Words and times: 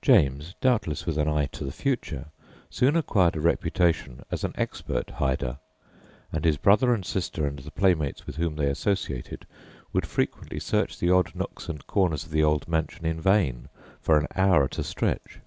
James, 0.00 0.54
doubtless 0.60 1.04
with 1.04 1.18
an 1.18 1.26
eye 1.26 1.46
to 1.46 1.64
the 1.64 1.72
future, 1.72 2.26
soon 2.70 2.94
acquired 2.94 3.34
a 3.34 3.40
reputation 3.40 4.24
as 4.30 4.44
an 4.44 4.52
expert 4.56 5.10
hider, 5.10 5.58
and 6.32 6.44
his 6.44 6.56
brother 6.56 6.94
and 6.94 7.04
sister 7.04 7.44
and 7.44 7.58
the 7.58 7.72
playmates 7.72 8.24
with 8.24 8.36
whom 8.36 8.54
they 8.54 8.70
associated 8.70 9.46
would 9.92 10.06
frequently 10.06 10.60
search 10.60 10.96
the 11.00 11.10
odd 11.10 11.34
nooks 11.34 11.68
and 11.68 11.88
corners 11.88 12.22
of 12.24 12.30
the 12.30 12.44
old 12.44 12.68
mansion 12.68 13.04
in 13.04 13.20
vain 13.20 13.68
for 14.00 14.16
an 14.16 14.28
hour 14.36 14.62
at 14.62 14.78
a 14.78 14.84
stretch. 14.84 15.40